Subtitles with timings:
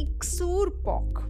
[0.00, 1.28] Iktsuarpok.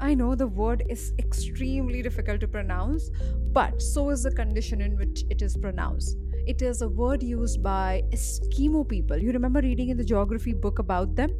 [0.00, 3.10] I know the word is extremely difficult to pronounce,
[3.52, 6.16] but so is the condition in which it is pronounced.
[6.46, 9.18] It is a word used by Eskimo people.
[9.18, 11.30] You remember reading in the geography book about them?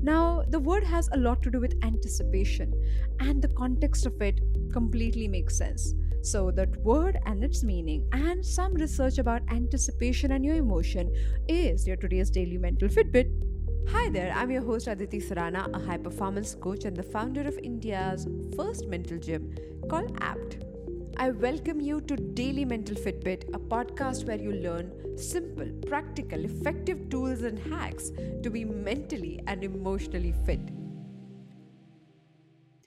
[0.00, 2.72] Now, the word has a lot to do with anticipation,
[3.20, 4.40] and the context of it
[4.72, 5.94] completely makes sense.
[6.22, 11.12] So, that word and its meaning, and some research about anticipation and your emotion,
[11.48, 13.51] is your today's daily mental Fitbit.
[13.88, 17.58] Hi there, I'm your host Aditi Surana, a high performance coach and the founder of
[17.58, 19.54] India's first mental gym
[19.88, 20.64] called APT.
[21.16, 27.10] I welcome you to Daily Mental Fitbit, a podcast where you learn simple, practical, effective
[27.10, 28.10] tools and hacks
[28.42, 30.60] to be mentally and emotionally fit.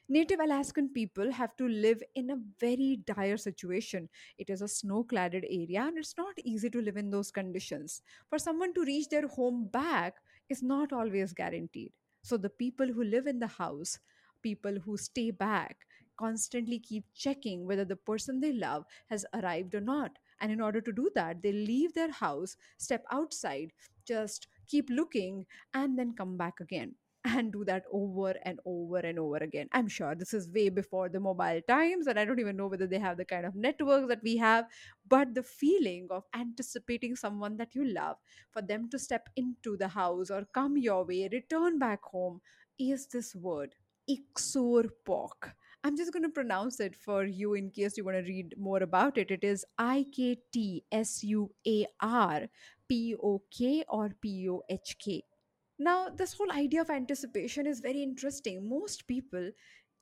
[0.08, 4.10] Native Alaskan people have to live in a very dire situation.
[4.38, 8.02] It is a snow cladded area and it's not easy to live in those conditions.
[8.30, 10.16] For someone to reach their home back
[10.50, 11.92] is not always guaranteed.
[12.22, 14.00] So, the people who live in the house,
[14.42, 15.86] people who stay back,
[16.18, 20.18] constantly keep checking whether the person they love has arrived or not.
[20.40, 23.74] And in order to do that, they leave their house, step outside,
[24.06, 26.96] just keep looking, and then come back again
[27.26, 29.68] and do that over and over and over again.
[29.74, 32.88] I'm sure this is way before the mobile times, and I don't even know whether
[32.88, 34.66] they have the kind of networks that we have.
[35.08, 38.18] But the feeling of anticipating someone that you love,
[38.52, 42.42] for them to step into the house or come your way, return back home,
[42.80, 43.76] is this word.
[44.10, 45.52] Iktsuarpok.
[45.84, 48.82] I'm just going to pronounce it for you in case you want to read more
[48.82, 49.32] about it.
[49.32, 52.48] It is I K T S U A R
[52.88, 55.24] P O K or P O H K.
[55.78, 58.68] Now, this whole idea of anticipation is very interesting.
[58.68, 59.52] Most people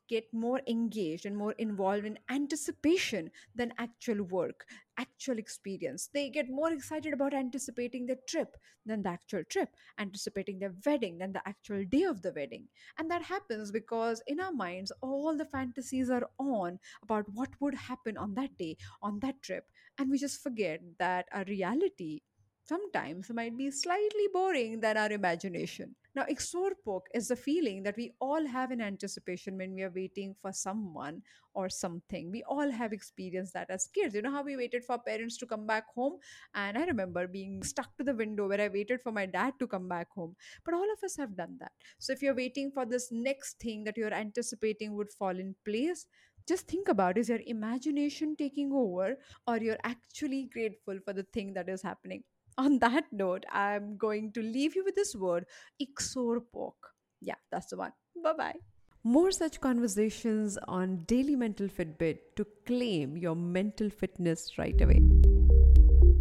[0.09, 4.65] get more engaged and more involved in anticipation than actual work,
[4.97, 6.09] actual experience.
[6.13, 11.17] They get more excited about anticipating the trip than the actual trip, anticipating their wedding
[11.17, 12.67] than the actual day of the wedding.
[12.97, 17.75] And that happens because in our minds, all the fantasies are on about what would
[17.75, 19.65] happen on that day, on that trip.
[19.97, 22.21] And we just forget that our reality
[22.63, 25.95] sometimes might be slightly boring than our imagination.
[26.15, 30.35] Now, iktsuarpok is the feeling that we all have in anticipation when we are waiting
[30.39, 31.23] for someone
[31.55, 32.31] or something.
[32.31, 34.13] We all have experienced that as kids.
[34.13, 36.19] You know how we waited for parents to come back home?
[36.53, 39.67] And I remember being stuck to the window where I waited for my dad to
[39.67, 40.35] come back home.
[40.63, 41.71] But all of us have done that.
[41.97, 46.05] So if you're waiting for this next thing that you're anticipating would fall in place,
[46.47, 49.15] just think about is your imagination taking over
[49.47, 52.23] or you're actually grateful for the thing that is happening
[52.57, 55.45] on that note, I'm going to leave you with this word,
[55.81, 56.73] Iktsuarpok.
[57.21, 57.93] Yeah, that's the one.
[58.23, 58.55] Bye bye.
[59.03, 65.01] More such conversations on Daily Mental Fitbit to claim your mental fitness right away.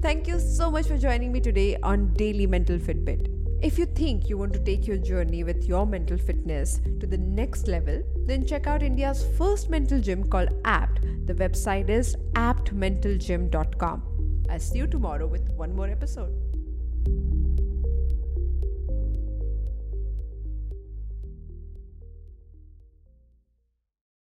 [0.03, 3.29] Thank you so much for joining me today on Daily Mental Fitbit.
[3.63, 7.19] If you think you want to take your journey with your mental fitness to the
[7.19, 11.03] next level, then check out India's first mental gym called APT.
[11.27, 14.12] The website is aptmentalgym.com.
[14.53, 16.31] I'll see you tomorrow with one more episode.